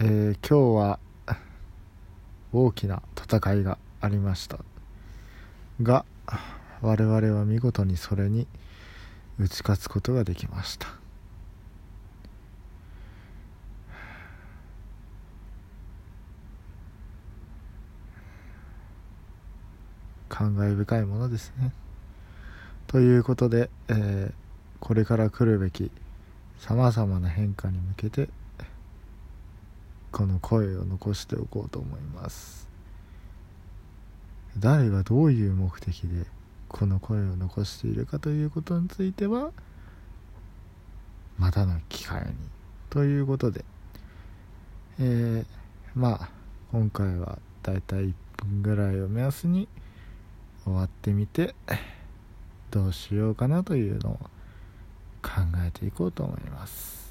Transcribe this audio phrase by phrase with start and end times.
[0.00, 1.00] えー、今日は
[2.52, 4.60] 大きな戦いがありました
[5.82, 6.04] が
[6.80, 8.46] 我々は見事にそれに
[9.40, 10.86] 打ち勝つことができました。
[20.28, 21.72] 感慨深いものですね。
[22.86, 24.32] ということで、えー、
[24.78, 25.90] これから来るべき
[26.60, 28.28] さまざまな変化に向けて
[30.12, 32.68] この声を残しておこうと思います。
[34.58, 36.26] 誰がどういう目的で
[36.68, 39.52] この声を残しているかということについては
[41.38, 42.34] またの機会に
[42.90, 43.64] ということで。
[45.00, 45.46] えー、
[45.94, 46.28] まあ
[46.72, 49.68] 今回はだいたい1分ぐらいを目安に
[50.64, 51.54] 終わってみて
[52.72, 54.14] どうしようかなというのを
[55.22, 55.30] 考
[55.64, 57.07] えていこうと思います。